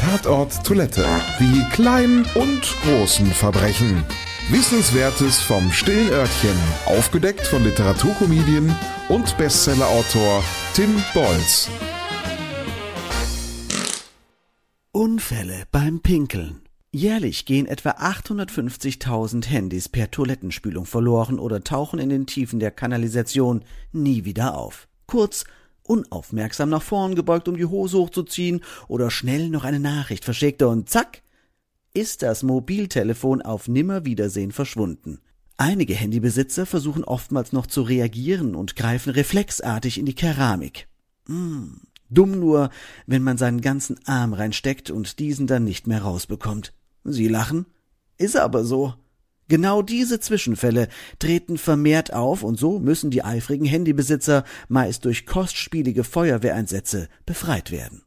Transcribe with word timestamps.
Tatort 0.00 0.64
Toilette. 0.64 1.04
Die 1.38 1.62
kleinen 1.72 2.24
und 2.34 2.62
großen 2.84 3.26
Verbrechen. 3.26 4.02
Wissenswertes 4.48 5.42
vom 5.42 5.70
stillen 5.70 6.08
Örtchen. 6.08 6.56
Aufgedeckt 6.86 7.46
von 7.46 7.62
Literaturkomedien 7.62 8.74
und 9.10 9.36
Bestsellerautor 9.36 10.42
Tim 10.72 11.02
Bolz. 11.12 11.68
Unfälle 14.90 15.64
beim 15.70 16.00
Pinkeln. 16.00 16.62
Jährlich 16.92 17.44
gehen 17.44 17.66
etwa 17.66 17.90
850.000 17.90 19.48
Handys 19.48 19.90
per 19.90 20.10
Toilettenspülung 20.10 20.86
verloren 20.86 21.38
oder 21.38 21.62
tauchen 21.62 21.98
in 21.98 22.08
den 22.08 22.24
Tiefen 22.24 22.58
der 22.58 22.70
Kanalisation 22.70 23.66
nie 23.92 24.24
wieder 24.24 24.56
auf. 24.56 24.88
Kurz, 25.06 25.44
unaufmerksam 25.90 26.70
nach 26.70 26.82
vorn 26.82 27.16
gebeugt, 27.16 27.48
um 27.48 27.56
die 27.56 27.66
Hose 27.66 27.98
hochzuziehen 27.98 28.60
oder 28.86 29.10
schnell 29.10 29.48
noch 29.48 29.64
eine 29.64 29.80
Nachricht 29.80 30.24
verschickte 30.24 30.68
und 30.68 30.88
zack, 30.88 31.22
ist 31.92 32.22
das 32.22 32.44
Mobiltelefon 32.44 33.42
auf 33.42 33.66
Nimmerwiedersehen 33.66 34.52
verschwunden. 34.52 35.18
Einige 35.56 35.94
Handybesitzer 35.94 36.64
versuchen 36.64 37.02
oftmals 37.02 37.52
noch 37.52 37.66
zu 37.66 37.82
reagieren 37.82 38.54
und 38.54 38.76
greifen 38.76 39.10
reflexartig 39.10 39.98
in 39.98 40.06
die 40.06 40.14
Keramik. 40.14 40.86
Hm, 41.26 41.80
dumm 42.08 42.38
nur, 42.38 42.70
wenn 43.06 43.24
man 43.24 43.36
seinen 43.36 43.60
ganzen 43.60 43.98
Arm 44.06 44.32
reinsteckt 44.32 44.90
und 44.90 45.18
diesen 45.18 45.48
dann 45.48 45.64
nicht 45.64 45.88
mehr 45.88 46.02
rausbekommt. 46.02 46.72
Sie 47.02 47.26
lachen? 47.26 47.66
Ist 48.16 48.36
aber 48.36 48.64
so. 48.64 48.94
Genau 49.50 49.82
diese 49.82 50.20
Zwischenfälle 50.20 50.86
treten 51.18 51.58
vermehrt 51.58 52.12
auf 52.12 52.44
und 52.44 52.56
so 52.56 52.78
müssen 52.78 53.10
die 53.10 53.24
eifrigen 53.24 53.66
Handybesitzer 53.66 54.44
meist 54.68 55.04
durch 55.04 55.26
kostspielige 55.26 56.04
Feuerwehreinsätze 56.04 57.08
befreit 57.26 57.72
werden. 57.72 58.02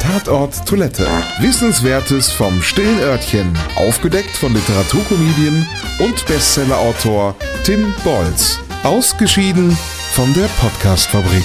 Tatort 0.00 0.64
Toilette. 0.66 1.08
Wissenswertes 1.40 2.30
vom 2.30 2.62
stillen 2.62 3.00
Örtchen. 3.00 3.52
Aufgedeckt 3.74 4.30
von 4.30 4.54
Literaturkomedien 4.54 5.66
und 5.98 6.24
Bestsellerautor 6.26 7.34
Tim 7.64 7.92
Bolz. 8.04 8.60
Ausgeschieden 8.84 9.76
von 10.12 10.32
der 10.34 10.46
Podcastfabrik. 10.60 11.44